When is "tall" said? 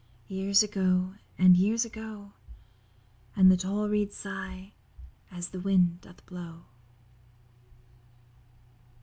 3.57-3.87